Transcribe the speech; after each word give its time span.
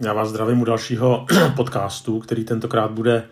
Já 0.00 0.12
vás 0.12 0.28
zdravím 0.28 0.60
u 0.60 0.64
dalšího 0.64 1.26
podcastu, 1.56 2.20
který 2.20 2.44
tentokrát 2.44 2.90
bude 2.90 3.24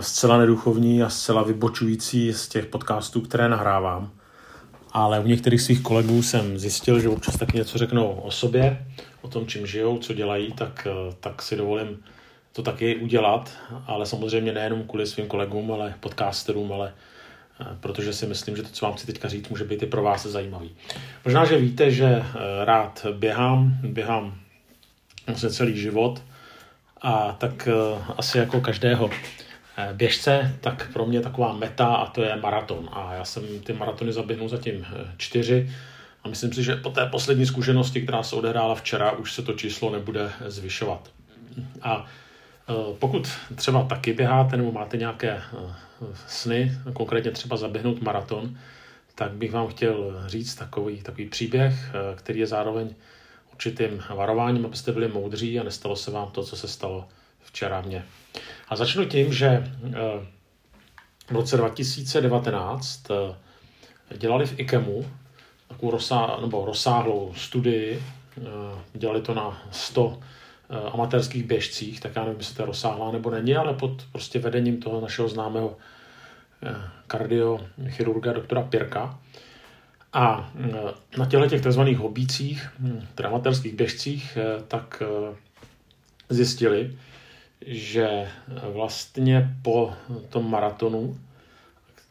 zcela 0.00 0.38
neduchovní 0.38 1.02
a 1.02 1.08
zcela 1.08 1.42
vybočující 1.42 2.32
z 2.32 2.48
těch 2.48 2.66
podcastů, 2.66 3.20
které 3.20 3.48
nahrávám. 3.48 4.10
Ale 4.92 5.20
u 5.20 5.26
některých 5.26 5.62
svých 5.62 5.82
kolegů 5.82 6.22
jsem 6.22 6.58
zjistil, 6.58 7.00
že 7.00 7.08
občas 7.08 7.36
tak 7.36 7.52
něco 7.52 7.78
řeknou 7.78 8.12
o 8.12 8.30
sobě, 8.30 8.86
o 9.22 9.28
tom, 9.28 9.46
čím 9.46 9.66
žijou, 9.66 9.98
co 9.98 10.14
dělají, 10.14 10.52
tak, 10.52 10.86
tak 11.20 11.42
si 11.42 11.56
dovolím 11.56 11.98
to 12.52 12.62
taky 12.62 12.96
udělat, 12.96 13.50
ale 13.86 14.06
samozřejmě 14.06 14.52
nejenom 14.52 14.82
kvůli 14.82 15.06
svým 15.06 15.26
kolegům, 15.26 15.72
ale 15.72 15.94
podcasterům, 16.00 16.72
ale 16.72 16.92
Eh, 17.60 17.76
protože 17.80 18.12
si 18.12 18.26
myslím, 18.26 18.56
že 18.56 18.62
to, 18.62 18.68
co 18.68 18.86
vám 18.86 18.94
chci 18.94 19.06
teďka 19.06 19.28
říct, 19.28 19.48
může 19.48 19.64
být 19.64 19.82
i 19.82 19.86
pro 19.86 20.02
vás 20.02 20.26
zajímavý. 20.26 20.70
Možná, 21.24 21.44
že 21.44 21.58
víte, 21.58 21.90
že 21.90 22.06
eh, 22.06 22.24
rád 22.64 23.06
běhám, 23.12 23.76
běhám 23.82 24.34
vlastně 25.26 25.50
celý 25.50 25.80
život 25.80 26.22
a 27.02 27.36
tak 27.38 27.68
eh, 27.68 28.02
asi 28.16 28.38
jako 28.38 28.60
každého 28.60 29.10
běžce, 29.92 30.56
tak 30.60 30.92
pro 30.92 31.06
mě 31.06 31.20
taková 31.20 31.52
meta 31.52 31.86
a 31.86 32.10
to 32.10 32.22
je 32.22 32.36
maraton. 32.36 32.88
A 32.92 33.14
já 33.14 33.24
jsem 33.24 33.42
ty 33.64 33.72
maratony 33.72 34.12
zaběhnul 34.12 34.48
zatím 34.48 34.86
čtyři 35.16 35.70
a 36.24 36.28
myslím 36.28 36.52
si, 36.52 36.62
že 36.62 36.76
po 36.76 36.90
té 36.90 37.06
poslední 37.06 37.46
zkušenosti, 37.46 38.02
která 38.02 38.22
se 38.22 38.36
odehrála 38.36 38.74
včera, 38.74 39.12
už 39.12 39.32
se 39.32 39.42
to 39.42 39.52
číslo 39.52 39.90
nebude 39.90 40.30
zvyšovat. 40.46 41.10
A 41.82 42.06
pokud 42.98 43.28
třeba 43.54 43.84
taky 43.84 44.12
běháte 44.12 44.56
nebo 44.56 44.72
máte 44.72 44.96
nějaké 44.96 45.42
sny, 46.26 46.72
konkrétně 46.92 47.30
třeba 47.30 47.56
zaběhnout 47.56 48.02
maraton, 48.02 48.56
tak 49.14 49.32
bych 49.32 49.52
vám 49.52 49.68
chtěl 49.68 50.24
říct 50.26 50.54
takový, 50.54 51.02
takový 51.02 51.28
příběh, 51.28 51.74
eh, 51.88 52.16
který 52.16 52.40
je 52.40 52.46
zároveň 52.46 52.94
určitým 53.56 54.02
varováním, 54.14 54.66
abyste 54.66 54.92
byli 54.92 55.08
moudří 55.08 55.60
a 55.60 55.62
nestalo 55.62 55.96
se 55.96 56.10
vám 56.10 56.30
to, 56.30 56.44
co 56.44 56.56
se 56.56 56.68
stalo 56.68 57.08
včera 57.40 57.80
mně. 57.80 58.04
A 58.68 58.76
začnu 58.76 59.04
tím, 59.04 59.32
že 59.32 59.46
eh, 59.46 59.92
v 61.26 61.32
roce 61.32 61.56
2019 61.56 63.10
eh, 63.10 64.16
dělali 64.16 64.46
v 64.46 64.60
IKEMu 64.60 65.10
takovou 65.68 65.90
rozsá, 65.90 66.38
nebo 66.40 66.64
rozsáhlou 66.64 67.34
studii, 67.36 68.02
dělali 68.94 69.22
to 69.22 69.34
na 69.34 69.62
100 69.70 70.18
Eh, 70.70 70.90
amatérských 70.92 71.44
běžcích, 71.44 72.00
tak 72.00 72.16
já 72.16 72.24
nevím, 72.24 72.38
jestli 72.38 72.54
to 72.54 72.62
je 72.62 72.66
rozsáhlá 72.66 73.12
nebo 73.12 73.30
není, 73.30 73.56
ale 73.56 73.74
pod 73.74 74.02
prostě 74.12 74.38
vedením 74.38 74.80
toho 74.80 75.00
našeho 75.00 75.28
známého 75.28 75.76
eh, 76.62 76.74
kardiochirurga 77.06 78.32
doktora 78.32 78.62
Pirka. 78.62 79.18
A 80.12 80.52
eh, 80.60 81.18
na 81.18 81.26
těle 81.26 81.48
těch 81.48 81.60
tzv. 81.60 81.80
hobících, 81.80 82.68
teda 83.14 83.28
amatérských 83.28 83.74
běžcích, 83.74 84.38
tak 84.68 85.02
zjistili, 86.28 86.98
že 87.66 88.28
vlastně 88.72 89.56
po 89.62 89.94
tom 90.28 90.50
maratonu 90.50 91.18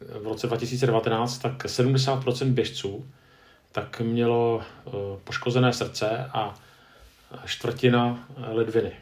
v 0.00 0.26
roce 0.26 0.46
2019 0.46 1.38
tak 1.38 1.64
70% 1.64 2.52
běžců 2.52 3.06
tak 3.72 4.00
mělo 4.00 4.62
poškozené 5.24 5.72
srdce 5.72 6.30
a 6.32 6.54
čtvrtina 7.46 8.28
ledviny. 8.36 8.92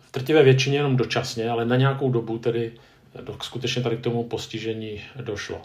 V 0.00 0.12
trtivé 0.12 0.42
většině 0.42 0.78
jenom 0.78 0.96
dočasně, 0.96 1.50
ale 1.50 1.64
na 1.64 1.76
nějakou 1.76 2.10
dobu 2.10 2.38
tedy 2.38 2.72
skutečně 3.42 3.82
tady 3.82 3.96
k 3.96 4.00
tomu 4.00 4.24
postižení 4.24 5.00
došlo. 5.20 5.62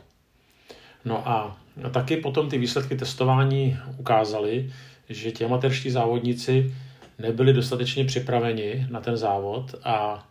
No 1.05 1.27
a 1.29 1.60
taky 1.91 2.17
potom 2.17 2.49
ty 2.49 2.57
výsledky 2.57 2.95
testování 2.97 3.77
ukázaly, 3.97 4.71
že 5.09 5.31
ti 5.31 5.45
amatérští 5.45 5.89
závodníci 5.89 6.75
nebyli 7.19 7.53
dostatečně 7.53 8.05
připraveni 8.05 8.87
na 8.89 8.99
ten 8.99 9.17
závod 9.17 9.75
a 9.83 10.27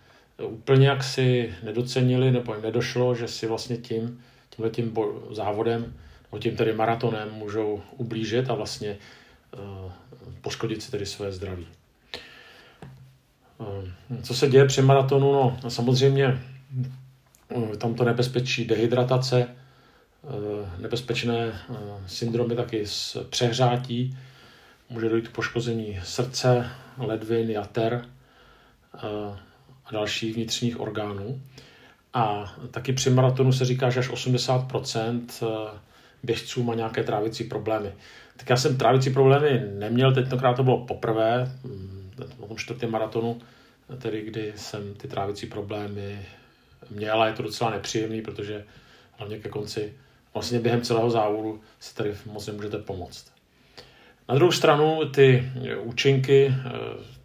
úplně 0.48 0.88
jak 0.88 1.04
si 1.04 1.54
nedocenili 1.62 2.30
nebo 2.30 2.54
jim 2.54 2.62
nedošlo, 2.62 3.14
že 3.14 3.28
si 3.28 3.46
vlastně 3.46 3.76
tím, 3.76 4.20
tímhle 4.50 4.70
tím 4.70 4.94
závodem 5.30 5.94
nebo 6.30 6.38
tím 6.38 6.56
tedy 6.56 6.72
maratonem 6.72 7.28
můžou 7.32 7.82
ublížit 7.96 8.50
a 8.50 8.54
vlastně 8.54 8.96
uh, 9.58 9.92
poškodit 10.40 10.82
si 10.82 10.90
tedy 10.90 11.06
své 11.06 11.32
zdraví. 11.32 11.66
Eh, 13.60 14.22
co 14.22 14.34
se 14.34 14.48
děje 14.48 14.64
při 14.64 14.82
maratonu? 14.82 15.32
No, 15.32 15.70
samozřejmě 15.70 16.40
eh, 17.50 17.76
tam 17.76 17.94
to 17.94 18.04
nebezpečí 18.04 18.64
dehydratace, 18.64 19.46
eh, 19.48 19.59
nebezpečné 20.78 21.60
syndromy 22.06 22.56
taky 22.56 22.86
z 22.86 23.16
přehřátí, 23.30 24.18
může 24.90 25.08
dojít 25.08 25.28
k 25.28 25.32
poškození 25.32 26.00
srdce, 26.04 26.70
ledvin, 26.98 27.50
jater 27.50 28.04
a 29.86 29.92
dalších 29.92 30.34
vnitřních 30.34 30.80
orgánů. 30.80 31.40
A 32.14 32.54
taky 32.70 32.92
při 32.92 33.10
maratonu 33.10 33.52
se 33.52 33.64
říká, 33.64 33.90
že 33.90 34.00
až 34.00 34.10
80% 34.10 35.26
běžců 36.22 36.62
má 36.62 36.74
nějaké 36.74 37.04
trávicí 37.04 37.44
problémy. 37.44 37.92
Tak 38.36 38.50
já 38.50 38.56
jsem 38.56 38.76
trávicí 38.76 39.10
problémy 39.10 39.62
neměl, 39.74 40.14
tentokrát 40.14 40.54
to 40.54 40.62
bylo 40.62 40.86
poprvé, 40.86 41.58
mm, 41.64 42.10
na 42.40 42.46
tom 42.46 42.56
čtvrtém 42.56 42.90
maratonu, 42.90 43.40
tedy 43.98 44.22
kdy 44.22 44.52
jsem 44.56 44.94
ty 44.94 45.08
trávicí 45.08 45.46
problémy 45.46 46.26
měl 46.90 47.22
a 47.22 47.26
je 47.26 47.32
to 47.32 47.42
docela 47.42 47.70
nepříjemný, 47.70 48.22
protože 48.22 48.64
hlavně 49.18 49.38
ke 49.38 49.48
konci, 49.48 49.92
vlastně 50.34 50.58
během 50.58 50.82
celého 50.82 51.10
závodu 51.10 51.60
si 51.80 51.94
tady 51.94 52.14
moc 52.26 52.46
nemůžete 52.46 52.78
pomoct. 52.78 53.32
Na 54.28 54.34
druhou 54.34 54.52
stranu 54.52 55.10
ty 55.10 55.52
účinky 55.80 56.54
eh, 56.66 56.70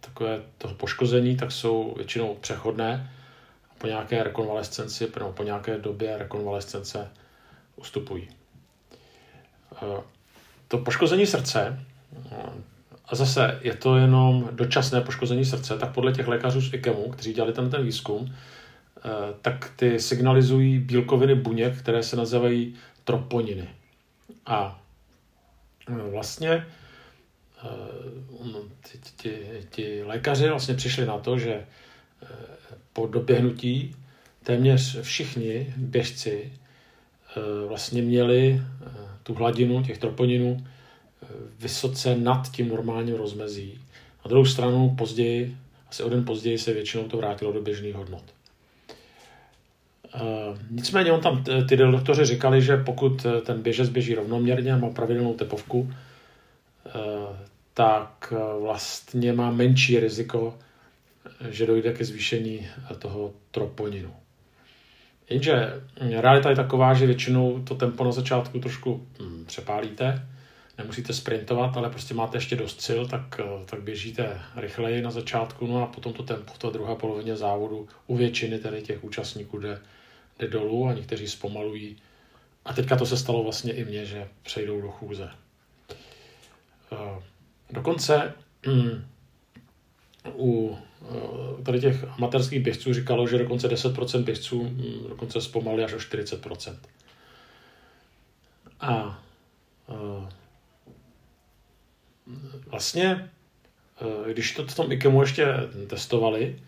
takové 0.00 0.42
toho 0.58 0.74
poškození 0.74 1.36
tak 1.36 1.52
jsou 1.52 1.94
většinou 1.96 2.34
přechodné 2.34 3.10
a 3.70 3.74
po 3.78 3.86
nějaké 3.86 4.22
rekonvalescenci, 4.22 5.08
nebo 5.18 5.32
po 5.32 5.42
nějaké 5.42 5.78
době 5.78 6.18
rekonvalescence 6.18 7.08
ustupují. 7.76 8.28
Eh, 9.82 10.02
to 10.68 10.78
poškození 10.78 11.26
srdce, 11.26 11.78
a 13.08 13.14
zase 13.14 13.58
je 13.62 13.74
to 13.74 13.96
jenom 13.96 14.48
dočasné 14.52 15.00
poškození 15.00 15.44
srdce, 15.44 15.78
tak 15.78 15.92
podle 15.92 16.12
těch 16.12 16.28
lékařů 16.28 16.60
z 16.60 16.74
IKEMu, 16.74 17.10
kteří 17.10 17.32
dělali 17.32 17.52
ten, 17.52 17.70
ten 17.70 17.84
výzkum, 17.84 18.34
eh, 18.98 19.10
tak 19.42 19.72
ty 19.76 20.00
signalizují 20.00 20.78
bílkoviny 20.78 21.34
buněk, 21.34 21.78
které 21.78 22.02
se 22.02 22.16
nazývají 22.16 22.74
troponiny. 23.06 23.68
A 24.46 24.82
eh, 25.88 26.10
vlastně 26.10 26.66
ti, 28.90 28.98
ti, 29.16 29.38
ti 29.70 30.02
lékaři 30.02 30.48
vlastně 30.48 30.74
přišli 30.74 31.06
na 31.06 31.18
to, 31.18 31.38
že 31.38 31.66
po 32.92 33.06
doběhnutí 33.06 33.96
téměř 34.42 35.00
všichni 35.00 35.74
běžci 35.76 36.52
vlastně 37.66 38.02
měli 38.02 38.62
tu 39.22 39.34
hladinu 39.34 39.82
těch 39.82 39.98
troponinů 39.98 40.66
vysoce 41.58 42.16
nad 42.16 42.50
tím 42.50 42.68
normálním 42.68 43.14
rozmezí. 43.14 43.80
Na 44.24 44.28
druhou 44.28 44.44
stranu 44.44 44.94
později, 44.98 45.56
asi 45.88 46.02
o 46.02 46.08
den 46.08 46.24
později 46.24 46.58
se 46.58 46.72
většinou 46.72 47.08
to 47.08 47.16
vrátilo 47.16 47.52
do 47.52 47.62
běžných 47.62 47.94
hodnot. 47.94 48.35
Uh, 50.14 50.58
nicméně 50.70 51.12
on 51.12 51.20
tam, 51.20 51.44
ty 51.68 51.76
doktoři 51.76 52.24
říkali, 52.24 52.62
že 52.62 52.76
pokud 52.76 53.26
eh, 53.26 53.40
ten 53.40 53.62
běžec 53.62 53.88
běží 53.88 54.14
rovnoměrně 54.14 54.72
a 54.72 54.76
má 54.76 54.90
pravidelnou 54.90 55.34
tepovku, 55.34 55.80
uh, 55.80 55.92
tak 57.74 58.32
vlastně 58.60 59.32
má 59.32 59.50
menší 59.50 60.00
riziko, 60.00 60.58
že 61.50 61.66
dojde 61.66 61.92
ke 61.92 62.04
zvýšení 62.04 62.66
toho 62.98 63.32
troponinu. 63.50 64.12
Jenže 65.30 65.82
realita 66.00 66.50
je 66.50 66.56
taková, 66.56 66.94
že 66.94 67.06
většinou 67.06 67.62
to 67.62 67.74
tempo 67.74 68.04
na 68.04 68.12
začátku 68.12 68.60
trošku 68.60 69.06
hm, 69.20 69.44
přepálíte, 69.46 70.28
nemusíte 70.78 71.12
sprintovat, 71.12 71.76
ale 71.76 71.90
prostě 71.90 72.14
máte 72.14 72.36
ještě 72.36 72.56
dost 72.56 72.80
sil, 72.86 73.02
tak, 73.06 73.40
eh, 73.40 73.64
tak 73.64 73.82
běžíte 73.82 74.40
rychleji 74.56 75.02
na 75.02 75.10
začátku, 75.10 75.66
no 75.66 75.82
a 75.82 75.86
potom 75.86 76.12
to 76.12 76.22
tempo 76.22 76.52
v 76.52 76.58
té 76.58 76.70
druhé 76.70 76.94
polovině 76.94 77.36
závodu 77.36 77.88
u 78.06 78.16
většiny 78.16 78.58
tedy 78.58 78.82
těch 78.82 79.04
účastníků 79.04 79.58
jde, 79.58 79.80
jde 80.38 80.48
dolů 80.48 80.86
a 80.86 80.92
někteří 80.92 81.28
zpomalují. 81.28 81.96
A 82.64 82.72
teďka 82.72 82.96
to 82.96 83.06
se 83.06 83.16
stalo 83.16 83.42
vlastně 83.42 83.72
i 83.72 83.84
mně, 83.84 84.04
že 84.04 84.28
přejdou 84.42 84.80
do 84.80 84.90
chůze. 84.90 85.30
Eh, 86.92 87.22
dokonce 87.70 88.34
hm, 88.66 89.06
u 90.34 90.78
eh, 91.02 91.62
tady 91.62 91.80
těch 91.80 92.04
amatérských 92.04 92.62
běžců 92.62 92.94
říkalo, 92.94 93.28
že 93.28 93.38
dokonce 93.38 93.68
10% 93.68 94.24
běžců 94.24 94.64
hm, 94.64 95.06
dokonce 95.08 95.40
zpomalí 95.40 95.84
až 95.84 95.92
o 95.92 95.96
40%. 95.96 96.76
A 98.80 99.22
eh, 99.88 100.32
vlastně, 102.66 103.30
když 104.32 104.54
to 104.54 104.66
v 104.66 104.74
tom 104.74 104.92
IKEMu 104.92 105.20
ještě 105.20 105.46
testovali, 105.86 106.58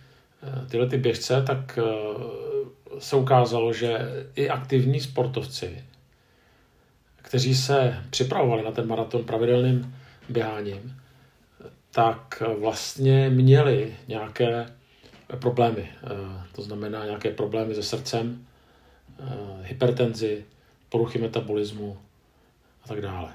tyhle 0.70 0.88
ty 0.88 0.96
běžce, 0.96 1.42
tak 1.42 1.78
se 2.98 3.16
ukázalo, 3.16 3.72
že 3.72 3.98
i 4.34 4.48
aktivní 4.48 5.00
sportovci, 5.00 5.84
kteří 7.16 7.54
se 7.54 8.04
připravovali 8.10 8.62
na 8.62 8.70
ten 8.70 8.86
maraton 8.86 9.24
pravidelným 9.24 9.94
běháním, 10.28 11.00
tak 11.90 12.42
vlastně 12.58 13.30
měli 13.30 13.96
nějaké 14.08 14.66
problémy. 15.40 15.92
Eh, 16.04 16.08
to 16.52 16.62
znamená 16.62 17.04
nějaké 17.04 17.30
problémy 17.30 17.74
se 17.74 17.82
srdcem, 17.82 18.46
eh, 19.20 19.24
hypertenzi, 19.62 20.44
poruchy 20.88 21.18
metabolismu 21.18 21.98
a 22.84 22.88
tak 22.88 23.00
dále. 23.00 23.34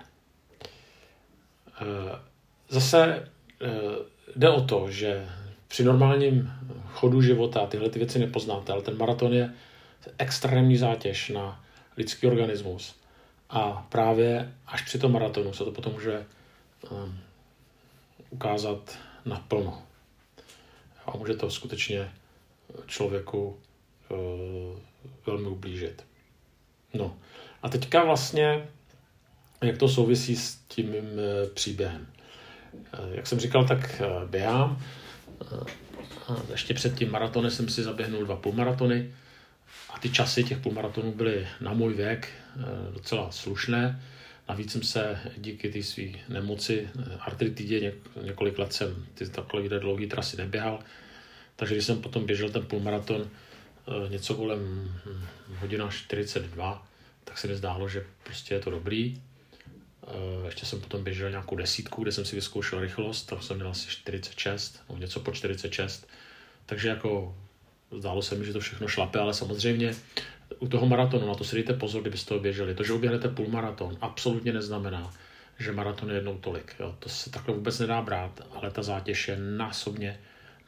Eh, 1.82 2.20
zase 2.70 3.30
jde 4.36 4.50
o 4.50 4.62
to, 4.62 4.92
že 4.92 5.30
při 5.74 5.84
normálním 5.84 6.54
chodu 6.88 7.22
života 7.22 7.66
tyhle 7.66 7.90
ty 7.90 8.00
věci 8.00 8.20
nepoznáte, 8.20 8.74
ale 8.74 8.82
ten 8.82 8.98
maraton 8.98 9.34
je 9.34 9.54
extrémní 10.18 10.78
zátěž 10.78 11.30
na 11.30 11.64
lidský 11.98 12.28
organismus. 12.28 12.96
A 13.50 13.88
právě 13.90 14.54
až 14.68 14.82
při 14.82 15.00
tom 15.00 15.12
maratonu 15.12 15.54
se 15.54 15.64
to 15.64 15.72
potom 15.72 15.94
může 15.94 16.26
um, 16.92 17.20
ukázat 18.30 18.98
naplno. 19.26 19.82
A 21.06 21.18
může 21.18 21.34
to 21.34 21.50
skutečně 21.50 22.12
člověku 22.88 23.58
uh, 24.10 24.18
velmi 25.26 25.48
ublížit. 25.48 26.06
No 26.94 27.16
a 27.64 27.70
teďka 27.70 28.04
vlastně, 28.04 28.68
jak 29.62 29.78
to 29.78 29.90
souvisí 29.90 30.36
s 30.36 30.56
tím 30.56 30.90
mým 30.90 31.04
uh, 31.04 31.50
příběhem. 31.54 32.08
Uh, 32.74 33.14
jak 33.16 33.28
jsem 33.28 33.40
říkal, 33.40 33.66
tak 33.66 34.02
běhám. 34.30 34.84
Uh, 35.40 36.38
ještě 36.52 36.74
před 36.74 36.96
tím 36.96 37.12
maratonem 37.12 37.52
jsem 37.52 37.70
si 37.70 37.84
zaběhnul 37.84 38.26
dva 38.26 38.36
půlmaratony 38.36 39.14
a 39.90 40.00
ty 40.00 40.10
časy 40.10 40.44
těch 40.44 40.58
půlmaratonů 40.58 41.12
byly 41.12 41.48
na 41.62 41.74
můj 41.74 41.94
věk 41.94 42.30
uh, 42.56 42.94
docela 42.94 43.32
slušné 43.32 44.00
Navíc 44.50 44.72
jsem 44.72 44.84
se 44.84 45.20
díky 45.38 45.70
té 45.70 45.84
své 45.84 46.04
nemoci, 46.30 46.90
eh, 47.00 47.18
artritidě, 47.20 47.94
několik 48.22 48.60
let 48.60 48.74
jsem 48.74 49.06
ty 49.14 49.30
takové 49.30 49.80
dlouhé 49.80 50.08
trasy 50.08 50.38
neběhal. 50.38 50.80
Takže 51.56 51.76
když 51.76 51.86
jsem 51.86 52.02
potom 52.02 52.26
běžel 52.26 52.50
ten 52.50 52.66
půlmaraton 52.66 53.22
eh, 53.26 54.10
něco 54.10 54.36
kolem 54.36 54.60
hm, 55.06 55.26
hodina 55.60 55.90
42, 55.90 56.88
tak 57.24 57.38
se 57.38 57.48
mi 57.48 57.56
zdálo, 57.56 57.90
že 57.90 58.06
prostě 58.24 58.54
je 58.54 58.60
to 58.60 58.70
dobrý. 58.70 59.22
Eh, 60.08 60.46
ještě 60.46 60.66
jsem 60.66 60.82
potom 60.82 61.04
běžel 61.04 61.30
nějakou 61.30 61.56
desítku, 61.56 62.04
kde 62.04 62.12
jsem 62.12 62.26
si 62.26 62.36
vyzkoušel 62.36 62.80
rychlost, 62.80 63.24
tam 63.24 63.42
jsem 63.42 63.56
měl 63.56 63.70
asi 63.70 63.90
46, 63.90 64.84
nebo 64.90 65.00
něco 65.00 65.20
po 65.20 65.32
46. 65.32 66.08
Takže 66.66 66.90
jako 66.90 67.38
zdálo 67.92 68.22
se 68.22 68.36
mi, 68.36 68.46
že 68.46 68.54
to 68.54 68.60
všechno 68.60 68.88
šlape, 68.88 69.20
ale 69.20 69.34
samozřejmě 69.34 69.96
u 70.60 70.68
toho 70.68 70.86
maratonu, 70.86 71.28
na 71.28 71.36
to 71.36 71.44
si 71.44 71.56
dejte 71.56 71.74
pozor, 71.74 72.02
kdybyste 72.02 72.30
to 72.30 72.40
běželi. 72.40 72.76
To, 72.76 72.84
že 72.84 72.94
uběhnete 72.94 73.30
půlmaraton, 73.30 73.98
absolutně 74.02 74.54
neznamená, 74.54 75.14
že 75.60 75.72
maraton 75.72 76.10
je 76.10 76.16
jednou 76.16 76.38
tolik. 76.38 76.76
Jo. 76.80 76.96
To 77.00 77.10
se 77.10 77.30
takhle 77.30 77.56
vůbec 77.56 77.80
nedá 77.80 78.02
brát, 78.02 78.42
ale 78.52 78.72
ta 78.72 78.84
zátěž 78.84 79.28
je 79.28 79.38
násobně, 79.38 80.20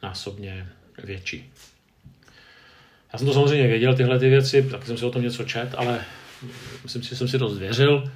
násobně 0.02 0.68
větší. 1.04 1.52
Já 3.12 3.18
jsem 3.18 3.26
to 3.26 3.34
samozřejmě 3.34 3.66
věděl, 3.66 3.96
tyhle 3.96 4.18
ty 4.18 4.28
věci, 4.28 4.68
tak 4.70 4.86
jsem 4.86 4.98
si 4.98 5.04
o 5.04 5.10
tom 5.10 5.22
něco 5.22 5.44
čet, 5.44 5.74
ale 5.76 6.04
myslím 6.82 7.02
si, 7.02 7.08
že 7.08 7.16
jsem 7.16 7.28
si 7.28 7.38
to 7.38 7.48
zvěřil. 7.48 8.10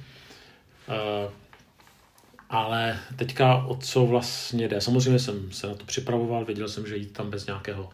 Uh, 0.87 1.31
ale 2.51 2.99
teďka 3.15 3.65
o 3.65 3.75
co 3.75 4.05
vlastně 4.05 4.67
jde. 4.67 4.81
Samozřejmě 4.81 5.19
jsem 5.19 5.51
se 5.51 5.67
na 5.67 5.73
to 5.73 5.85
připravoval, 5.85 6.45
věděl 6.45 6.69
jsem, 6.69 6.87
že 6.87 6.97
jít 6.97 7.13
tam 7.13 7.29
bez 7.29 7.45
nějakého 7.45 7.89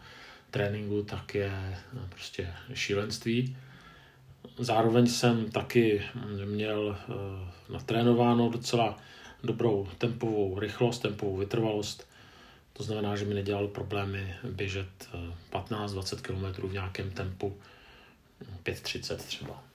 tréninku 0.50 1.02
tak 1.02 1.34
je 1.34 1.78
prostě 2.08 2.54
šílenství. 2.74 3.56
Zároveň 4.58 5.06
jsem 5.06 5.50
taky 5.50 6.02
měl 6.44 6.98
eh, 6.98 7.72
natrénováno 7.72 8.48
docela 8.48 8.96
dobrou 9.44 9.88
tempovou 9.98 10.58
rychlost, 10.58 10.98
tempovou 10.98 11.36
vytrvalost. 11.36 12.08
To 12.72 12.82
znamená, 12.82 13.16
že 13.16 13.24
mi 13.24 13.34
nedělalo 13.34 13.68
problémy 13.68 14.34
běžet 14.50 15.08
15-20 15.52 16.16
eh, 16.18 16.22
km 16.22 16.68
v 16.68 16.72
nějakém 16.72 17.10
tempu 17.10 17.56
5.30 18.64 19.16
třeba. 19.16 19.67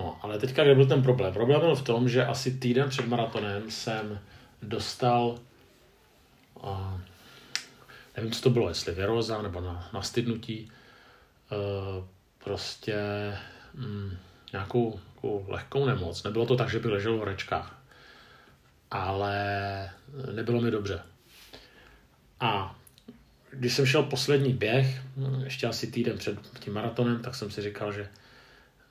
No, 0.00 0.18
ale 0.22 0.38
teďka 0.38 0.64
kde 0.64 0.74
byl 0.74 0.86
ten 0.86 1.02
problém? 1.02 1.32
Problém 1.32 1.60
byl 1.60 1.74
v 1.74 1.82
tom, 1.82 2.08
že 2.08 2.26
asi 2.26 2.50
týden 2.50 2.88
před 2.88 3.06
maratonem 3.06 3.70
jsem 3.70 4.18
dostal, 4.62 5.38
uh, 6.62 7.00
nevím, 8.16 8.32
co 8.32 8.42
to 8.42 8.50
bylo, 8.50 8.68
jestli 8.68 8.92
viróza 8.92 9.42
nebo 9.42 9.60
na, 9.60 9.90
nastydnutí, 9.92 10.72
uh, 11.52 12.04
prostě 12.44 12.96
mm, 13.74 14.16
nějakou, 14.52 15.00
nějakou 15.12 15.44
lehkou 15.48 15.86
nemoc. 15.86 16.22
Nebylo 16.22 16.46
to 16.46 16.56
tak, 16.56 16.70
že 16.70 16.78
by 16.78 16.88
ležel 16.88 17.16
v 17.16 17.18
horečkách, 17.18 17.82
ale 18.90 19.34
nebylo 20.32 20.60
mi 20.60 20.70
dobře. 20.70 21.02
A 22.40 22.76
když 23.50 23.74
jsem 23.74 23.86
šel 23.86 24.02
poslední 24.02 24.52
běh, 24.52 25.02
ještě 25.44 25.66
asi 25.66 25.86
týden 25.86 26.18
před 26.18 26.38
tím 26.60 26.74
maratonem, 26.74 27.22
tak 27.22 27.34
jsem 27.34 27.50
si 27.50 27.62
říkal, 27.62 27.92
že 27.92 28.08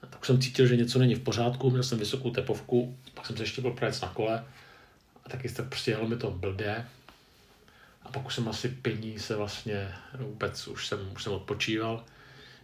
tak 0.10 0.25
jsem 0.25 0.42
cítil, 0.42 0.68
že 0.68 0.78
něco 0.78 1.00
není 1.00 1.16
v 1.16 1.24
pořádku, 1.24 1.69
měl 1.69 1.84
jsem 1.84 2.00
vysokou 2.00 2.31
tepovku, 2.31 2.98
pak 3.13 3.25
jsem 3.25 3.38
se 3.38 3.44
ještě 3.44 3.62
byl 3.62 3.72
projet 3.72 4.01
na 4.01 4.07
kole 4.07 4.46
a 5.25 5.30
taky 5.30 5.50
tak 5.50 5.68
prostě 5.69 5.92
jelo 5.92 6.07
mi 6.07 6.18
to 6.18 6.31
blbě. 6.31 6.86
A 8.04 8.10
pak 8.12 8.25
už 8.25 8.36
jsem 8.36 8.50
asi 8.50 8.69
pění 8.69 9.19
se 9.19 9.36
vlastně 9.36 9.92
vůbec, 10.18 10.68
už 10.68 10.88
jsem, 10.88 11.00
už 11.16 11.24
jsem 11.24 11.34
odpočíval. 11.34 12.04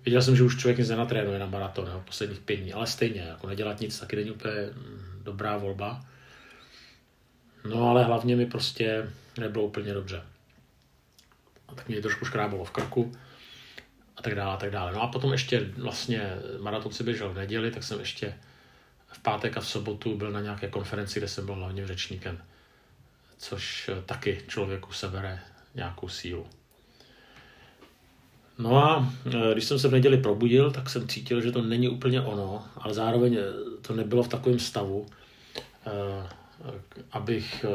Viděl 0.06 0.22
jsem, 0.22 0.36
že 0.36 0.44
už 0.44 0.58
člověk 0.58 0.78
nic 0.78 0.90
nenatrénuje 0.90 1.40
na 1.40 1.46
maraton, 1.46 1.88
jo, 1.88 2.04
posledních 2.06 2.40
pět 2.40 2.56
dní, 2.56 2.74
ale 2.74 2.88
stejně, 2.88 3.22
jako 3.22 3.48
nedělat 3.48 3.80
nic 3.80 4.00
taky 4.00 4.16
není 4.16 4.32
úplně 4.32 4.54
mm, 4.74 5.22
dobrá 5.24 5.58
volba. 5.58 6.06
No 7.70 7.90
ale 7.90 8.04
hlavně 8.04 8.36
mi 8.36 8.46
prostě 8.46 9.12
nebylo 9.40 9.66
úplně 9.66 9.94
dobře. 9.94 10.22
A 11.68 11.76
tak 11.76 11.88
mě 11.88 12.02
trošku 12.02 12.26
škrábalo 12.26 12.66
v 12.66 12.72
krku 12.72 13.12
a 14.18 14.22
tak 14.22 14.36
dále, 14.36 14.54
a 14.54 14.58
tak 14.58 14.72
dále. 14.72 14.94
No 14.94 15.02
a 15.02 15.08
potom 15.08 15.32
ještě 15.32 15.60
vlastně 15.78 16.30
maraton 16.60 16.92
si 16.92 17.04
běžel 17.04 17.30
v 17.30 17.36
neděli, 17.36 17.72
tak 17.72 17.84
jsem 17.84 18.00
ještě 18.00 18.34
v 19.08 19.20
pátek 19.20 19.58
a 19.58 19.62
v 19.62 19.68
sobotu 19.68 20.18
byl 20.18 20.32
na 20.32 20.42
nějaké 20.42 20.68
konferenci, 20.68 21.20
kde 21.20 21.28
jsem 21.28 21.46
byl 21.46 21.56
hlavním 21.56 21.88
řečníkem, 21.88 22.42
což 23.38 23.90
taky 24.06 24.42
člověku 24.48 24.94
sebere 24.94 25.40
nějakou 25.76 26.10
sílu. 26.10 26.48
No 28.58 28.78
a 28.78 29.14
e, 29.26 29.54
když 29.54 29.66
jsem 29.66 29.80
se 29.80 29.88
v 29.88 29.92
neděli 29.92 30.18
probudil, 30.18 30.72
tak 30.72 30.90
jsem 30.90 31.08
cítil, 31.08 31.42
že 31.42 31.52
to 31.52 31.62
není 31.62 31.90
úplně 31.90 32.22
ono, 32.22 32.66
ale 32.78 32.94
zároveň 32.94 33.36
e, 33.36 33.42
to 33.82 33.94
nebylo 33.94 34.24
v 34.24 34.28
takovém 34.28 34.60
stavu, 34.60 35.06
abych, 37.12 37.66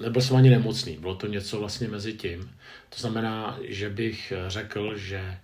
nebyl 0.00 0.22
jsem 0.22 0.36
ani 0.36 0.50
nemocný, 0.50 0.96
bylo 0.96 1.14
to 1.14 1.26
něco 1.26 1.60
vlastně 1.60 1.88
mezi 1.88 2.12
tím. 2.12 2.50
To 2.88 3.00
znamená, 3.00 3.58
že 3.62 3.90
bych 3.90 4.32
řekl, 4.48 4.98
že 4.98 5.38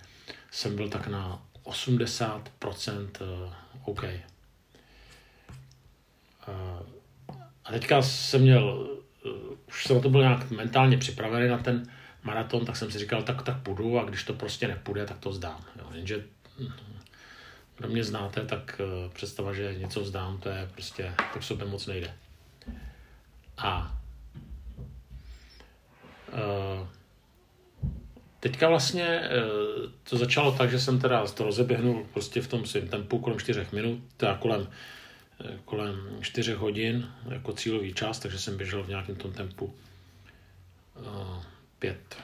jsem 0.50 0.76
byl 0.76 0.88
tak 0.88 1.06
na 1.06 1.42
80% 1.64 3.08
OK. 3.84 4.04
A 7.64 7.72
teďka 7.72 8.02
jsem 8.02 8.40
měl, 8.40 8.88
už 9.68 9.84
jsem 9.86 9.96
na 9.96 10.02
to 10.02 10.10
byl 10.10 10.20
nějak 10.20 10.50
mentálně 10.50 10.98
připravený 10.98 11.48
na 11.48 11.58
ten 11.58 11.90
maraton, 12.22 12.66
tak 12.66 12.76
jsem 12.76 12.90
si 12.90 12.98
říkal, 12.98 13.22
tak, 13.22 13.42
tak 13.42 13.62
půjdu 13.62 13.98
a 13.98 14.04
když 14.04 14.24
to 14.24 14.32
prostě 14.32 14.68
nepůjde, 14.68 15.06
tak 15.06 15.18
to 15.18 15.32
zdám. 15.32 15.64
Jo. 15.78 15.88
Jenže 15.92 16.24
hm, 16.58 16.72
kdo 17.76 17.88
mě 17.88 18.04
znáte, 18.04 18.44
tak 18.44 18.80
představa, 19.12 19.52
že 19.52 19.74
něco 19.78 20.00
vzdám, 20.00 20.38
to 20.38 20.48
je 20.48 20.68
prostě, 20.72 21.14
to 21.32 21.38
k 21.38 21.42
sobě 21.42 21.66
moc 21.66 21.86
nejde. 21.86 22.14
A 23.58 23.98
teďka 28.40 28.68
vlastně 28.68 29.20
uh, 29.20 29.90
to 30.10 30.16
začalo 30.16 30.52
tak, 30.52 30.70
že 30.70 30.80
jsem 30.80 30.98
teda 30.98 31.24
rozeběhnul 31.38 32.06
prostě 32.12 32.40
v 32.40 32.48
tom 32.48 32.66
svém 32.66 32.88
tempu 32.88 33.18
kolem 33.18 33.38
4 33.38 33.66
minut, 33.72 34.00
teda 34.16 34.34
kolem, 34.34 34.68
kolem 35.64 36.18
4 36.20 36.52
hodin 36.52 37.08
jako 37.28 37.52
cílový 37.52 37.94
čas, 37.94 38.18
takže 38.18 38.38
jsem 38.38 38.56
běžel 38.56 38.82
v 38.82 38.88
nějakém 38.88 39.16
tom 39.16 39.32
tempu 39.32 39.74
5, 41.78 42.16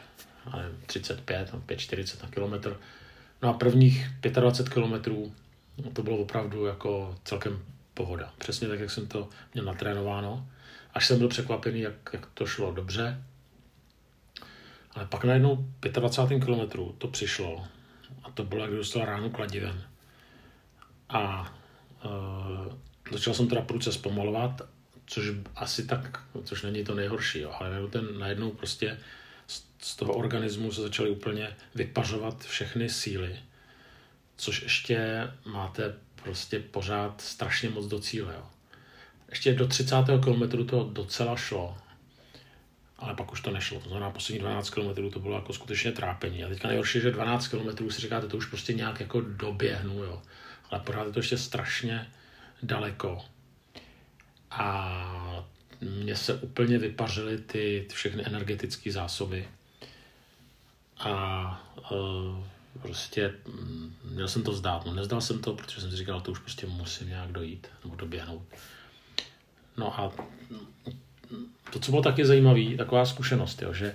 35, 0.87 1.53
5,40 1.67 2.23
na 2.23 2.31
kilometr. 2.31 2.77
No 3.43 3.49
a 3.49 3.53
prvních 3.53 4.11
25 4.21 4.73
kilometrů 4.75 5.33
to 5.93 6.03
bylo 6.03 6.17
opravdu 6.17 6.67
jako 6.67 7.17
celkem 7.25 7.65
pohoda. 7.95 8.33
Přesně 8.39 8.69
tak, 8.69 8.81
jak 8.81 8.91
jsem 8.91 9.07
to 9.07 9.29
měl 9.55 9.65
natrénováno. 9.65 10.49
Až 10.95 11.07
jsem 11.07 11.19
byl 11.19 11.29
překvapený, 11.29 11.81
jak, 11.81 11.95
jak 12.13 12.27
to 12.35 12.47
šlo 12.47 12.73
dobře. 12.73 13.23
Ale 14.95 15.07
pak 15.07 15.25
najednou 15.25 15.67
25. 15.81 16.45
kilometru 16.45 16.95
to 16.99 17.09
přišlo 17.09 17.65
a 18.23 18.31
to 18.31 18.45
bylo, 18.45 18.63
jak 18.63 18.75
dostal 18.75 19.05
ráno 19.05 19.31
kladivem. 19.31 19.83
A 21.09 21.53
e, 22.05 23.13
začal 23.13 23.35
jsem 23.35 23.49
teda 23.49 23.63
průce 23.63 23.93
zpomalovat, 23.93 24.63
což 25.07 25.27
asi 25.57 25.87
tak, 25.87 26.23
což 26.45 26.63
není 26.63 26.85
to 26.85 26.95
nejhorší, 26.95 27.41
jo, 27.41 27.55
ale 27.61 27.71
najednou, 27.71 27.89
ten, 27.89 28.19
najednou 28.19 28.51
prostě 28.51 28.99
z 29.79 29.97
toho 29.97 30.13
organismu 30.13 30.73
se 30.73 30.83
začaly 30.83 31.11
úplně 31.11 31.57
vypařovat 31.75 32.45
všechny 32.45 32.89
síly, 32.91 33.37
což 34.37 34.63
ještě 34.63 35.29
máte 35.45 35.95
prostě 36.23 36.61
pořád 36.61 37.21
strašně 37.21 37.71
moc 37.71 37.87
do 37.87 38.01
cíle. 38.01 38.35
Jo. 38.35 38.47
Ještě 39.29 39.55
do 39.55 39.67
30. 39.67 39.97
kilometru 40.25 40.65
to 40.65 40.91
docela 40.93 41.37
šlo, 41.37 41.77
ale 43.05 43.15
pak 43.15 43.33
už 43.33 43.41
to 43.41 43.51
nešlo. 43.51 43.81
To 43.81 43.89
znamená, 43.89 44.11
poslední 44.11 44.41
12 44.41 44.71
km 44.71 45.11
to 45.11 45.21
bylo 45.21 45.35
jako 45.35 45.53
skutečně 45.53 45.93
trápení. 45.93 46.45
A 46.45 46.49
teďka 46.49 46.69
nejhorší, 46.69 47.01
že 47.01 47.11
12 47.11 47.49
km 47.49 47.91
si 47.91 48.01
říkáte, 48.01 48.29
to 48.29 48.37
už 48.37 48.47
prostě 48.47 48.73
nějak 48.73 49.01
jako 49.01 49.21
doběhnu, 49.21 50.05
jo. 50.05 50.23
Ale 50.71 50.81
pořád 50.81 51.07
je 51.07 51.13
to 51.13 51.19
ještě 51.19 51.39
strašně 51.39 52.11
daleko. 52.63 53.25
A 54.51 55.47
mně 55.81 56.17
se 56.17 56.35
úplně 56.35 56.79
vypařily 56.79 57.39
ty, 57.39 57.85
ty 57.89 57.95
všechny 57.95 58.27
energetické 58.27 58.93
zásoby. 58.93 59.49
A 60.99 61.75
uh, 61.91 62.45
prostě 62.83 63.35
mm, 63.47 63.97
měl 64.05 64.29
jsem 64.29 64.43
to 64.43 64.53
zdát. 64.53 64.87
No, 64.87 64.95
nezdal 64.95 65.21
jsem 65.21 65.39
to, 65.39 65.55
protože 65.55 65.81
jsem 65.81 65.91
si 65.91 65.97
říkal, 65.97 66.21
to 66.21 66.33
už 66.33 66.39
prostě 66.39 66.67
musím 66.67 67.09
nějak 67.09 67.33
dojít 67.33 67.67
nebo 67.85 67.97
doběhnout. 67.97 68.43
No 69.77 70.01
a 70.01 70.13
to, 71.71 71.79
co 71.79 71.91
bylo 71.91 72.03
taky 72.03 72.27
zajímavé, 72.27 72.77
taková 72.79 73.07
zkušenost, 73.07 73.63
jo, 73.63 73.73
že 73.73 73.95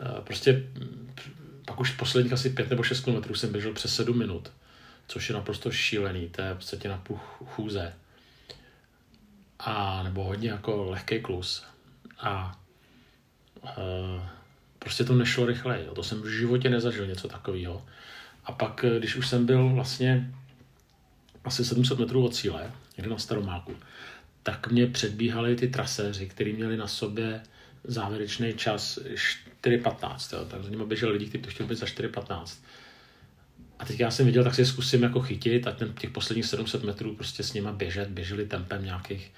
uh, 0.00 0.20
prostě 0.20 0.62
pak 1.66 1.80
už 1.80 1.90
posledních 1.90 2.32
asi 2.32 2.50
pět 2.50 2.70
nebo 2.70 2.82
šest 2.82 3.00
kilometrů 3.00 3.34
jsem 3.34 3.52
běžel 3.52 3.72
přes 3.72 3.94
sedm 3.94 4.18
minut, 4.18 4.52
což 5.08 5.28
je 5.28 5.34
naprosto 5.34 5.70
šílený, 5.70 6.28
to 6.28 6.42
je 6.42 6.54
v 6.54 6.56
podstatě 6.56 6.88
na 6.88 6.98
půl 6.98 7.16
chůze. 7.44 7.92
A 9.58 10.02
nebo 10.02 10.24
hodně 10.24 10.50
jako 10.50 10.90
lehký 10.90 11.20
klus. 11.20 11.64
A 12.18 12.58
uh, 13.62 14.22
prostě 14.78 15.04
to 15.04 15.14
nešlo 15.14 15.46
rychleji. 15.46 15.88
To 15.94 16.02
jsem 16.02 16.22
v 16.22 16.26
životě 16.26 16.70
nezažil 16.70 17.06
něco 17.06 17.28
takového. 17.28 17.82
A 18.44 18.52
pak, 18.52 18.84
eh, 18.84 18.98
když 18.98 19.16
už 19.16 19.28
jsem 19.28 19.46
byl 19.46 19.68
vlastně 19.68 20.34
asi 21.44 21.64
700 21.64 21.98
metrů 21.98 22.24
od 22.24 22.34
cíle, 22.34 22.70
někde 22.96 23.10
na 23.10 23.18
Staromáku, 23.18 23.76
tak 24.42 24.70
mě 24.70 24.86
předbíhali 24.86 25.56
ty 25.56 25.68
traséři, 25.68 26.28
kteří 26.28 26.52
měli 26.52 26.76
na 26.76 26.88
sobě 26.88 27.42
závěrečný 27.84 28.54
čas 28.54 28.98
4.15. 29.62 30.46
Tak 30.46 30.64
za 30.64 30.70
nimi 30.70 30.86
běželi 30.86 31.12
lidi, 31.12 31.26
kteří 31.26 31.42
to 31.42 31.50
chtěli 31.50 31.68
být 31.68 31.78
za 31.78 31.86
4.15. 31.86 32.58
A 33.78 33.84
teď 33.84 34.00
já 34.00 34.10
jsem 34.10 34.26
viděl, 34.26 34.44
tak 34.44 34.54
si 34.54 34.66
zkusím 34.66 35.02
jako 35.02 35.20
chytit 35.20 35.66
a 35.66 35.72
ten, 35.72 35.92
těch 35.92 36.10
posledních 36.10 36.46
700 36.46 36.84
metrů 36.84 37.16
prostě 37.16 37.42
s 37.42 37.52
nima 37.52 37.72
běžet. 37.72 38.08
Běželi 38.08 38.46
tempem 38.46 38.84
nějakých 38.84 39.32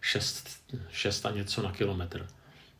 6, 0.00 0.48
6 0.90 1.26
a 1.26 1.30
něco 1.30 1.62
na 1.62 1.72
kilometr. 1.72 2.26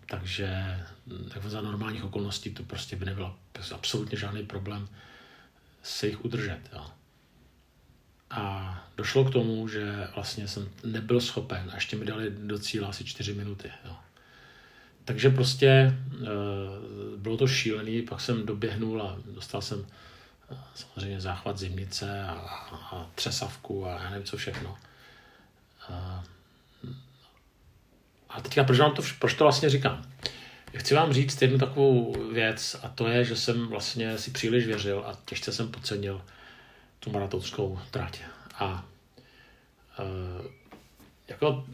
Takže 0.06 0.80
tak 1.28 1.44
za 1.44 1.60
normálních 1.60 2.04
okolností 2.04 2.50
to 2.50 2.62
prostě 2.62 2.96
by 2.96 3.04
nebylo 3.04 3.36
absolutně 3.74 4.18
žádný 4.18 4.46
problém 4.46 4.88
se 5.82 6.06
jich 6.06 6.24
udržet. 6.24 6.60
Jo. 6.72 6.86
A 8.30 8.76
došlo 8.96 9.24
k 9.24 9.32
tomu, 9.32 9.68
že 9.68 10.08
vlastně 10.14 10.48
jsem 10.48 10.68
nebyl 10.84 11.20
schopen 11.20 11.70
a 11.72 11.74
ještě 11.74 11.96
mi 11.96 12.04
dali 12.04 12.30
do 12.30 12.58
cíle 12.58 12.88
asi 12.88 13.04
4 13.04 13.34
minuty. 13.34 13.70
Jo. 13.84 13.96
Takže 15.04 15.30
prostě 15.30 15.66
e, 15.66 15.94
bylo 17.16 17.36
to 17.36 17.46
šílený, 17.46 18.02
pak 18.02 18.20
jsem 18.20 18.46
doběhnul 18.46 19.02
a 19.02 19.16
dostal 19.34 19.62
jsem 19.62 19.86
e, 20.50 20.56
samozřejmě 20.74 21.20
záchvat 21.20 21.58
zimnice 21.58 22.22
a, 22.22 22.32
a 22.72 23.10
třesavku 23.14 23.86
a 23.86 23.90
já 23.90 24.10
nevím 24.10 24.26
co 24.26 24.36
všechno. 24.36 24.78
E, 25.90 26.22
a 28.28 28.40
teďka 28.40 28.64
proč, 28.64 28.78
vám 28.78 28.94
to, 28.94 29.02
proč 29.18 29.34
to 29.34 29.44
vlastně 29.44 29.70
říkám? 29.70 30.04
Chci 30.76 30.94
vám 30.94 31.12
říct 31.12 31.42
jednu 31.42 31.58
takovou 31.58 32.16
věc 32.32 32.76
a 32.82 32.88
to 32.88 33.08
je, 33.08 33.24
že 33.24 33.36
jsem 33.36 33.66
vlastně 33.66 34.18
si 34.18 34.30
příliš 34.30 34.66
věřil 34.66 35.04
a 35.06 35.18
těžce 35.24 35.52
jsem 35.52 35.68
podcenil 35.68 36.22
tu 37.00 37.10
maratonskou 37.10 37.78
trať. 37.90 38.20
A 38.58 38.84
e, 39.98 40.04
jako 41.28 41.64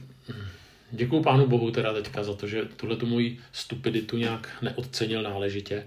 děkuju 0.90 1.22
pánu 1.22 1.46
bohu 1.46 1.70
teda 1.70 1.92
teďka 1.92 2.24
za 2.24 2.34
to, 2.34 2.46
že 2.46 2.64
tuhle 2.64 2.96
tu 2.96 3.06
moji 3.06 3.40
stupiditu 3.52 4.16
nějak 4.16 4.48
neodcenil 4.62 5.22
náležitě. 5.22 5.86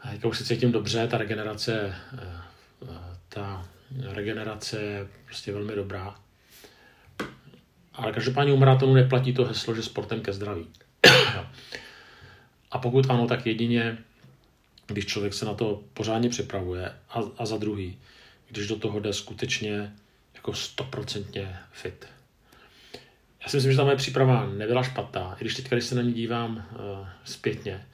A 0.00 0.10
teďka 0.10 0.28
už 0.28 0.38
se 0.38 0.44
cítím 0.44 0.72
dobře, 0.72 1.08
ta 1.08 1.18
regenerace, 1.18 1.94
e, 2.18 2.42
ta 3.28 3.68
regenerace 4.00 4.82
je 4.82 5.08
prostě 5.24 5.52
velmi 5.52 5.74
dobrá. 5.74 6.14
Ale 7.94 8.12
každopádně 8.12 8.52
u 8.52 8.56
maratonu 8.56 8.94
neplatí 8.94 9.34
to 9.34 9.44
heslo, 9.44 9.74
že 9.74 9.82
sportem 9.82 10.20
ke 10.20 10.32
zdraví. 10.32 10.66
A 12.70 12.78
pokud 12.78 13.10
ano, 13.10 13.26
tak 13.26 13.46
jedině, 13.46 13.98
když 14.92 15.06
člověk 15.06 15.34
se 15.34 15.44
na 15.44 15.54
to 15.54 15.82
pořádně 15.94 16.28
připravuje 16.28 16.92
a, 17.08 17.20
a 17.38 17.46
za 17.46 17.56
druhý, 17.56 17.98
když 18.48 18.68
do 18.68 18.76
toho 18.76 19.00
jde 19.00 19.12
skutečně 19.12 19.92
jako 20.34 20.54
stoprocentně 20.54 21.56
fit. 21.72 22.06
Já 23.42 23.48
si 23.48 23.56
myslím, 23.56 23.72
že 23.72 23.78
ta 23.78 23.84
moje 23.84 23.96
příprava 23.96 24.46
nebyla 24.46 24.82
špatná, 24.82 25.36
i 25.36 25.40
když 25.40 25.54
teď, 25.54 25.68
když 25.68 25.84
se 25.84 25.94
na 25.94 26.02
ní 26.02 26.12
dívám 26.12 26.56
uh, 26.56 27.08
zpětně, 27.24 27.86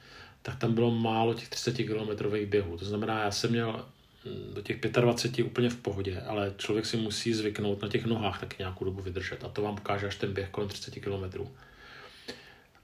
tak 0.43 0.59
tam 0.59 0.75
bylo 0.75 0.90
málo 0.90 1.35
těch 1.35 1.49
30 1.49 1.76
kilometrových 1.76 2.47
běhů. 2.47 2.78
To 2.78 2.85
znamená, 2.85 3.23
já 3.25 3.31
jsem 3.31 3.50
měl 3.50 3.85
hm, 4.25 4.55
do 4.55 4.62
těch 4.62 4.81
25 4.81 5.45
úplně 5.45 5.71
v 5.71 5.76
pohodě, 5.76 6.21
ale 6.21 6.55
člověk 6.57 6.87
si 6.87 6.97
musí 6.97 7.35
zvyknout 7.35 7.83
na 7.83 7.88
těch 7.88 8.05
nohách 8.05 8.40
taky 8.40 8.57
nějakou 8.59 8.85
dobu 8.85 9.02
vydržet 9.02 9.45
a 9.45 9.49
to 9.49 9.62
vám 9.62 9.75
ukáže 9.75 10.07
až 10.07 10.17
ten 10.17 10.33
běh 10.33 10.49
kolem 10.49 10.69
30 10.69 10.90
kilometrů. 10.90 11.50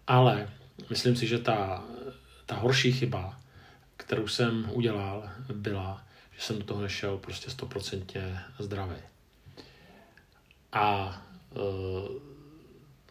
Ale 0.06 0.48
myslím 0.90 1.16
si, 1.16 1.26
že 1.26 1.38
ta, 1.38 1.84
ta 2.46 2.54
horší 2.54 2.92
chyba, 2.92 3.40
kterou 4.06 4.28
jsem 4.28 4.70
udělal, 4.72 5.30
byla, 5.54 6.04
že 6.36 6.42
jsem 6.42 6.58
do 6.58 6.64
toho 6.64 6.82
nešel 6.82 7.18
prostě 7.18 7.50
stoprocentně 7.50 8.40
zdravý. 8.58 8.96
A 10.72 11.16
e, 11.52 11.58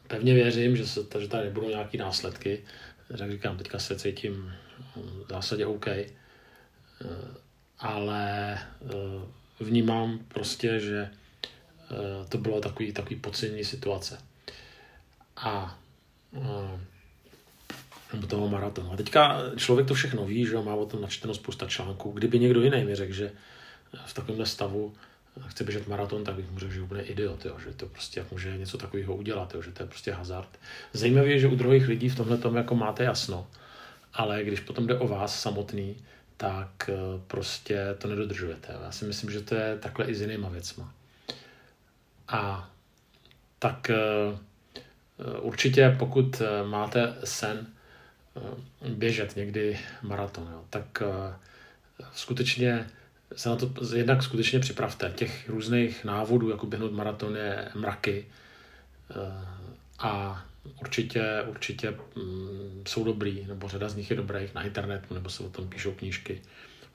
pevně 0.08 0.34
věřím, 0.34 0.78
že, 0.78 0.88
se, 0.88 1.02
že 1.20 1.28
tady 1.28 1.44
nebudou 1.44 1.70
nějaké 1.70 1.98
následky. 1.98 2.64
Jak 3.20 3.32
říkám, 3.32 3.58
teďka 3.58 3.80
se 3.80 4.00
cítím 4.00 4.54
v 4.96 5.26
zásadě 5.30 5.66
OK. 5.66 5.88
E, 5.88 6.10
ale 7.80 8.54
e, 8.54 8.60
vnímám 9.60 10.20
prostě, 10.28 10.80
že 10.80 10.98
e, 11.00 11.10
to 12.30 12.38
bylo 12.38 12.62
takový, 12.62 12.94
takový 12.94 13.16
podcenění 13.16 13.64
situace. 13.64 14.18
A 15.36 15.80
nebo 18.14 18.28
toho 18.28 18.50
maratonu. 18.50 18.94
A 18.94 18.98
teďka 18.98 19.42
člověk 19.56 19.88
to 19.88 19.94
všechno 19.94 20.26
ví, 20.26 20.46
že 20.46 20.56
má 20.56 20.76
o 20.76 20.86
tom 20.86 21.02
načteno 21.02 21.34
spousta 21.34 21.68
článků. 21.68 22.12
Kdyby 22.12 22.40
někdo 22.40 22.62
jiný 22.62 22.84
mi 22.84 22.96
řekl, 22.96 23.14
že 23.14 23.32
v 24.06 24.14
takovémhle 24.14 24.46
stavu 24.46 24.94
chce 25.48 25.64
běžet 25.64 25.88
maraton, 25.88 26.24
tak 26.24 26.36
bych 26.36 26.52
mu 26.52 26.60
řekl, 26.60 26.74
že 26.74 26.82
úplně 26.82 27.02
idiot, 27.02 27.46
jo, 27.46 27.58
že 27.60 27.74
to 27.74 27.86
prostě 27.86 28.20
jak 28.20 28.32
může 28.32 28.58
něco 28.58 28.78
takového 28.78 29.16
udělat, 29.16 29.54
jo, 29.54 29.62
že 29.62 29.72
to 29.72 29.84
je 29.84 29.88
prostě 29.88 30.12
hazard. 30.12 30.60
Zajímavé 30.94 31.28
je, 31.28 31.40
že 31.40 31.48
u 31.48 31.56
druhých 31.56 31.88
lidí 31.88 32.10
v 32.10 32.16
tomhle 32.16 32.38
tom 32.38 32.56
jako 32.56 32.76
máte 32.76 33.04
jasno, 33.04 33.48
ale 34.14 34.44
když 34.44 34.60
potom 34.60 34.88
jde 34.88 35.00
o 35.00 35.08
vás 35.08 35.42
samotný, 35.42 35.96
tak 36.38 36.90
eh, 36.90 36.94
prostě 37.28 37.96
to 37.98 38.08
nedodržujete. 38.08 38.76
Já 38.84 38.92
si 38.92 39.06
myslím, 39.06 39.32
že 39.32 39.42
to 39.42 39.56
je 39.56 39.78
takhle 39.78 40.06
i 40.06 40.16
s 40.16 40.22
jinýma 40.22 40.50
věcma. 40.50 40.94
A 42.28 42.70
tak 43.60 43.90
eh, 43.90 43.96
eh, 43.96 45.40
určitě 45.40 45.96
pokud 46.00 46.42
máte 46.64 47.16
sen 47.24 47.68
běžet 48.90 49.36
někdy 49.36 49.80
maraton, 50.02 50.50
jo, 50.52 50.66
tak 50.70 51.04
skutečně 52.14 52.88
se 53.36 53.50
na 53.50 53.56
to 53.56 53.72
jednak 53.96 54.24
skutečně 54.24 54.60
připravte. 54.60 55.14
Těch 55.16 55.50
různých 55.50 56.06
návodů, 56.06 56.50
jako 56.50 56.66
běhnout 56.66 56.92
maraton, 56.92 57.36
je 57.36 57.70
mraky. 57.76 58.26
A 60.00 60.46
určitě, 60.82 61.44
určitě 61.48 61.92
mm, 62.16 62.84
jsou 62.88 63.04
dobrý, 63.04 63.46
nebo 63.48 63.68
řada 63.68 63.90
z 63.90 63.96
nich 63.96 64.10
je 64.10 64.16
dobrých 64.16 64.54
na 64.54 64.64
internetu, 64.64 65.14
nebo 65.14 65.30
se 65.30 65.44
o 65.44 65.50
tom 65.50 65.68
píšou 65.68 65.92
knížky, 65.92 66.42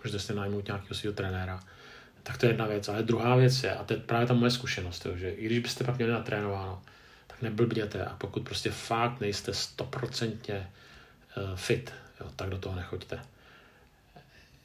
můžete 0.04 0.18
si 0.18 0.35
najmout 0.35 0.66
nějakého 0.66 0.95
svého 0.95 1.14
trenéra. 1.14 1.61
Tak 2.23 2.38
to 2.38 2.47
je 2.47 2.50
jedna 2.50 2.66
věc. 2.66 2.88
Ale 2.88 3.02
druhá 3.02 3.37
věc 3.37 3.62
je, 3.62 3.75
a 3.75 3.85
to 3.85 3.95
je 3.95 4.00
právě 4.00 4.26
ta 4.26 4.35
moje 4.35 4.50
zkušenost, 4.50 5.07
jo, 5.07 5.16
že 5.16 5.30
i 5.30 5.47
když 5.47 5.59
byste 5.59 5.85
pak 5.85 5.97
měli 5.97 6.12
natrénováno, 6.12 6.83
tak 7.26 7.42
neblbněte 7.42 8.04
a 8.04 8.16
pokud 8.16 8.42
prostě 8.42 8.71
fakt 8.71 9.21
nejste 9.21 9.54
stoprocentně 9.54 10.54
eh, 10.54 10.66
fit, 11.55 11.93
jo, 12.21 12.31
tak 12.37 12.51
do 12.51 12.59
toho 12.59 12.77
nechoďte. 12.77 13.21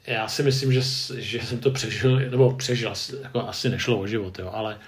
Já 0.06 0.28
si 0.28 0.42
myslím, 0.42 0.72
že, 0.72 0.80
že 1.20 1.40
jsem 1.40 1.58
to 1.58 1.70
přežil, 1.70 2.30
nebo 2.30 2.56
přežil, 2.56 2.92
jako 3.22 3.48
asi 3.48 3.68
nešlo 3.68 4.00
o 4.00 4.06
život, 4.06 4.38
jo, 4.38 4.50
ale 4.54 4.78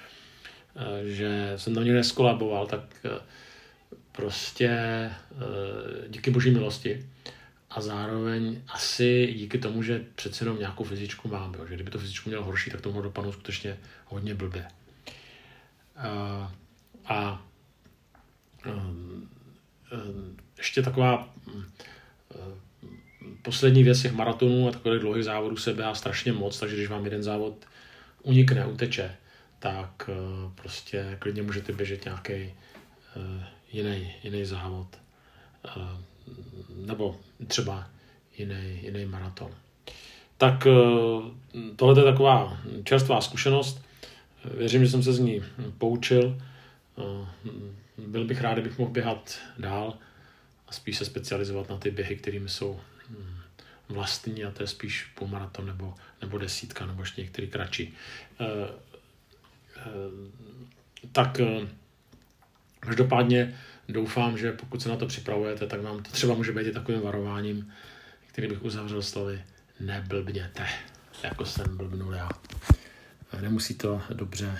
eh, 0.76 1.08
že 1.10 1.52
jsem 1.56 1.74
tam 1.74 1.84
někde 1.84 2.04
skolaboval, 2.04 2.66
tak 2.66 2.80
eh, 3.04 3.20
prostě 4.12 4.70
díky 6.08 6.30
boží 6.30 6.50
milosti 6.50 7.06
a 7.70 7.80
zároveň 7.80 8.62
asi 8.68 9.34
díky 9.36 9.58
tomu, 9.58 9.82
že 9.82 10.04
přece 10.14 10.44
jenom 10.44 10.58
nějakou 10.58 10.84
fyzičku 10.84 11.28
mám, 11.28 11.54
jo, 11.54 11.66
že 11.66 11.74
kdyby 11.74 11.90
to 11.90 11.98
fyzičku 11.98 12.28
měl 12.28 12.44
horší, 12.44 12.70
tak 12.70 12.80
to 12.80 12.88
mohlo 12.88 13.02
dopadnout 13.02 13.32
skutečně 13.32 13.76
hodně 14.06 14.34
blbě. 14.34 14.68
A, 15.96 16.52
a 17.04 17.46
um, 18.66 19.30
um, 19.92 20.36
ještě 20.58 20.82
taková 20.82 21.34
poslední 23.46 23.84
věc 23.84 24.02
těch 24.02 24.12
maratonů 24.12 24.68
a 24.68 24.70
takových 24.70 25.00
dlouhých 25.00 25.24
závodů 25.24 25.56
se 25.56 25.74
běhá 25.74 25.94
strašně 25.94 26.32
moc, 26.32 26.60
takže 26.60 26.76
když 26.76 26.88
vám 26.88 27.04
jeden 27.04 27.22
závod 27.22 27.54
unikne, 28.22 28.66
uteče, 28.66 29.16
tak 29.58 30.10
uh, 30.10 30.52
prostě 30.52 31.16
klidně 31.18 31.42
můžete 31.42 31.72
běžet 31.72 32.04
nějaký 32.04 32.32
uh, 32.34 33.42
jiný, 33.72 34.14
jiný 34.22 34.44
závod. 34.44 34.86
Uh, 35.76 35.82
nebo 36.86 37.16
třeba 37.46 37.90
jiný, 38.38 38.80
jiný 38.82 39.04
maraton. 39.04 39.50
Tak 40.38 40.66
tohle 41.76 42.00
je 42.00 42.04
taková 42.04 42.58
čerstvá 42.84 43.20
zkušenost. 43.20 43.82
Věřím, 44.44 44.84
že 44.84 44.90
jsem 44.90 45.02
se 45.02 45.12
z 45.12 45.18
ní 45.18 45.42
poučil. 45.78 46.38
Byl 48.06 48.24
bych 48.24 48.40
rád, 48.40 48.52
kdybych 48.52 48.78
mohl 48.78 48.90
běhat 48.90 49.38
dál 49.58 49.94
a 50.68 50.72
spíš 50.72 50.98
se 50.98 51.04
specializovat 51.04 51.68
na 51.68 51.76
ty 51.76 51.90
běhy, 51.90 52.16
kterými 52.16 52.48
jsou 52.48 52.80
vlastní 53.88 54.44
a 54.44 54.50
to 54.50 54.62
je 54.62 54.66
spíš 54.66 55.04
půlmaraton 55.14 55.66
nebo, 55.66 55.94
nebo 56.20 56.38
desítka 56.38 56.86
nebo 56.86 57.02
ještě 57.02 57.20
některý 57.20 57.48
kratší. 57.48 57.94
Eh, 58.40 58.44
eh, 59.76 59.82
tak 61.12 61.40
eh, 61.40 61.68
každopádně 62.80 63.58
doufám, 63.88 64.38
že 64.38 64.52
pokud 64.52 64.82
se 64.82 64.88
na 64.88 64.96
to 64.96 65.06
připravujete, 65.06 65.66
tak 65.66 65.82
vám 65.82 66.02
to 66.02 66.10
třeba 66.10 66.34
může 66.34 66.52
být 66.52 66.66
i 66.66 66.72
takovým 66.72 67.00
varováním, 67.00 67.72
který 68.26 68.48
bych 68.48 68.62
uzavřel 68.62 69.02
slovy 69.02 69.44
neblbněte, 69.80 70.66
jako 71.22 71.44
jsem 71.44 71.76
blbnul 71.76 72.14
já. 72.14 72.28
Nemusí 73.40 73.74
to 73.74 74.02
dobře 74.12 74.58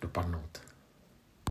dopadnout. 0.00 0.71